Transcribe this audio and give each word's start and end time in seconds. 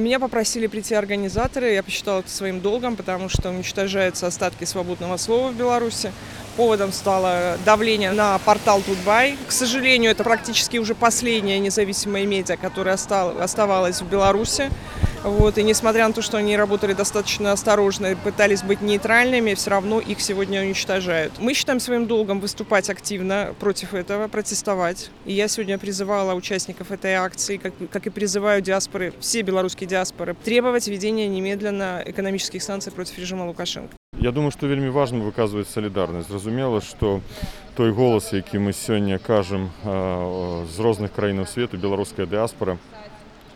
Меня 0.00 0.18
попросили 0.18 0.66
прийти 0.66 0.94
организаторы, 0.94 1.74
я 1.74 1.82
посчитала 1.82 2.20
это 2.20 2.30
своим 2.30 2.62
долгом, 2.62 2.96
потому 2.96 3.28
что 3.28 3.50
уничтожаются 3.50 4.26
остатки 4.28 4.64
свободного 4.64 5.18
слова 5.18 5.50
в 5.50 5.54
Беларуси. 5.54 6.10
Поводом 6.56 6.90
стало 6.90 7.58
давление 7.66 8.12
на 8.12 8.38
портал 8.38 8.80
Тутбай. 8.80 9.36
К 9.46 9.52
сожалению, 9.52 10.12
это 10.12 10.24
практически 10.24 10.78
уже 10.78 10.94
последняя 10.94 11.58
независимая 11.58 12.24
медиа, 12.24 12.56
которая 12.56 12.94
оставалась 12.94 14.00
в 14.00 14.06
Беларуси. 14.08 14.70
Вот, 15.22 15.58
и 15.58 15.62
несмотря 15.62 16.08
на 16.08 16.14
то, 16.14 16.22
что 16.22 16.38
они 16.38 16.56
работали 16.56 16.94
достаточно 16.94 17.52
осторожно 17.52 18.06
и 18.06 18.14
пытались 18.14 18.62
быть 18.62 18.80
нейтральными, 18.80 19.52
все 19.52 19.70
равно 19.70 20.00
их 20.00 20.18
сегодня 20.20 20.62
уничтожают. 20.62 21.34
Мы 21.38 21.52
считаем 21.52 21.78
своим 21.78 22.06
долгом 22.06 22.40
выступать 22.40 22.88
активно 22.88 23.54
против 23.60 23.92
этого, 23.92 24.28
протестовать. 24.28 25.10
И 25.26 25.32
я 25.34 25.48
сегодня 25.48 25.78
призывала 25.78 26.34
участников 26.34 26.90
этой 26.90 27.14
акции, 27.14 27.58
как, 27.58 27.74
как 27.90 28.06
и 28.06 28.10
призываю 28.10 28.62
диаспоры, 28.62 29.12
все 29.20 29.42
белорусские 29.42 29.88
диаспоры, 29.88 30.34
требовать 30.42 30.88
введения 30.88 31.28
немедленно 31.28 32.02
экономических 32.06 32.62
санкций 32.62 32.90
против 32.90 33.18
режима 33.18 33.44
Лукашенко. 33.44 33.94
Я 34.18 34.32
думаю, 34.32 34.50
што 34.50 34.68
вельмі 34.68 34.88
важна 34.88 35.24
выказваць 35.24 35.68
салідарнасць. 35.68 36.28
Зразумела, 36.28 36.80
што 36.80 37.20
той 37.76 37.92
голас, 37.92 38.32
які 38.32 38.58
мы 38.58 38.72
сёння 38.72 39.18
кажам 39.18 39.70
э, 39.84 40.64
з 40.68 40.80
розных 40.80 41.12
краінаў 41.12 41.46
свету, 41.46 41.78
беларуская 41.78 42.26
дыаспора, 42.26 42.76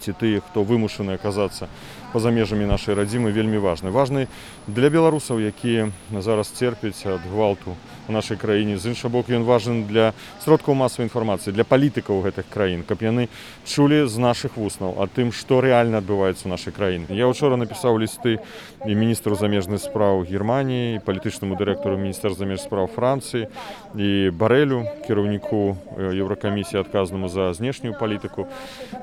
ці 0.00 0.16
тыя, 0.16 0.40
хто 0.40 0.64
вымушаны 0.64 1.14
аказацца 1.20 1.68
па-за 2.12 2.32
межамі 2.34 2.66
нашай 2.66 2.96
радзімы 2.96 3.30
вельмі 3.30 3.60
важны. 3.62 3.92
Важны 3.94 4.26
для 4.66 4.90
беларусаў, 4.90 5.38
якія 5.38 5.92
зараз 6.10 6.48
церпяць 6.48 7.06
ад 7.06 7.20
гвалту 7.28 7.76
у 8.08 8.12
нашай 8.12 8.36
краіне. 8.36 8.78
З 8.78 8.94
інша 8.94 9.08
бок 9.08 9.28
ён 9.30 9.44
важен 9.44 9.84
для 9.84 10.12
сродкаў 10.44 10.74
масавай 10.74 11.06
інфармацыі, 11.06 11.52
для 11.52 11.64
палітыкаў 11.64 12.22
гэтых 12.24 12.48
краін, 12.50 12.82
каб 12.86 13.02
яны 13.02 13.28
чулі 13.66 14.06
з 14.06 14.16
нашых 14.18 14.56
вуснаў 14.56 14.96
а 14.98 15.06
тым, 15.06 15.32
што 15.32 15.60
рэальна 15.60 16.00
адбываецца 16.00 16.46
ў 16.46 16.50
нашай 16.50 16.72
краіне. 16.72 17.06
Я 17.10 17.28
учора 17.28 17.56
напісаў 17.56 17.98
лісты 17.98 18.38
і 18.86 18.92
міністру 18.94 19.34
замежных 19.34 19.82
спраў 19.82 20.24
Геррманіі, 20.24 20.96
і 20.96 21.02
палітычнаму 21.04 21.56
дырэктару 21.56 21.98
міністэр 21.98 22.34
замежных 22.34 22.66
спраў 22.66 22.86
Францыі 22.90 23.48
і 23.94 24.30
барэлю 24.30 24.84
кіраўніку 25.06 25.76
еўракамісіі 25.98 26.80
адказнаму 26.80 27.28
за 27.28 27.52
знешнюю 27.52 27.94
палітыку. 27.98 28.48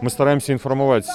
Мы 0.01 0.09
стараемся 0.09 0.53
інфармаваць 0.53 1.09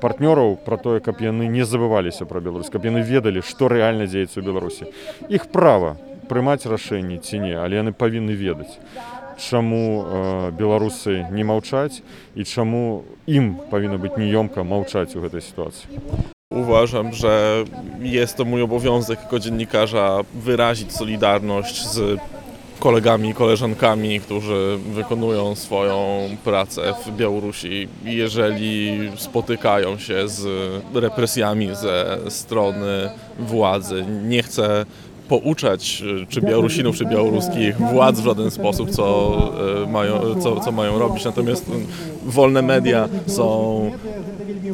партнёраў 0.00 0.56
пра 0.64 0.76
тое, 0.76 1.00
каб 1.00 1.20
яны 1.20 1.48
не 1.48 1.64
забываліся 1.64 2.24
пра 2.24 2.40
Беларусь, 2.40 2.70
каб 2.70 2.84
яны 2.84 3.02
ведалі, 3.02 3.42
што 3.42 3.68
рэальна 3.68 4.06
дзеецца 4.06 4.40
ў 4.40 4.44
Беларусі. 4.44 4.90
Іх 5.28 5.48
права 5.52 5.96
прымаць 6.29 6.65
рашэнні 6.65 7.17
ці 7.17 7.39
не, 7.39 7.55
але 7.57 7.81
яны 7.81 7.91
павінны 7.91 8.33
ведаць 8.37 8.79
чаму 9.39 10.03
э, 10.03 10.51
беларусы 10.51 11.25
не 11.31 11.43
маўчаць 11.43 12.03
і 12.35 12.43
чаму 12.43 13.03
ім 13.25 13.55
павінна 13.71 13.97
быць 13.97 14.19
nieёмка 14.19 14.63
маўчаць 14.63 15.15
у 15.15 15.23
гэтай 15.23 15.41
сітуацыі. 15.41 15.87
Uważam, 16.51 17.13
że 17.13 17.63
jest 18.01 18.37
to 18.37 18.45
mój 18.45 18.61
obowiązek 18.61 19.19
jako 19.21 19.39
dziennikarza 19.39 20.19
wyrazić 20.33 20.93
solidarność 20.93 21.87
z 21.87 22.19
kolegami 22.79 23.29
i 23.29 23.33
koleżankami, 23.33 24.19
którzy 24.19 24.77
wykonują 24.93 25.55
swoją 25.55 26.29
pracę 26.43 26.93
w 27.05 27.11
Białorusi, 27.17 27.87
jeżeli 28.03 29.11
spotykają 29.15 29.97
się 29.97 30.27
z 30.27 30.43
represjami 30.93 31.75
ze 31.75 32.17
strony 32.29 33.09
władzy. 33.39 34.05
Nie 34.23 34.43
chcę 34.43 34.85
pouczać 35.28 36.02
y, 36.22 36.26
czy 36.26 36.40
Białorusinów, 36.40 36.96
czy 36.96 37.04
białoruskich 37.04 37.78
władz 37.78 38.20
w 38.20 38.24
żaden 38.24 38.50
sposób, 38.50 38.90
co, 38.90 39.36
y, 39.84 39.86
mają, 39.86 40.40
co, 40.40 40.60
co 40.60 40.72
mają 40.72 40.98
robić. 40.98 41.24
Natomiast 41.24 41.70
wolne 42.24 42.62
media 42.62 43.08
są 43.26 43.90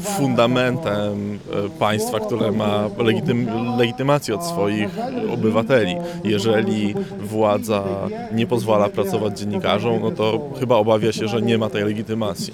fundamentem 0.01 1.39
e, 1.67 1.79
państwa, 1.79 2.21
które 2.21 2.53
ma 2.53 2.91
legitym, 2.99 3.49
legitymację 3.79 4.35
od 4.35 4.45
swoich 4.45 4.89
obywateli. 5.33 5.97
Jeżeli 6.25 6.95
władza 7.21 7.85
nie 8.33 8.47
pozwala 8.47 8.89
pracować 8.89 9.39
dziennikarzom, 9.39 10.01
no 10.03 10.11
to 10.11 10.51
chyba 10.61 10.77
obawia 10.77 11.13
się, 11.13 11.29
że 11.29 11.43
nie 11.43 11.59
ma 11.59 11.71
tej 11.71 11.85
legitymacji. 11.85 12.53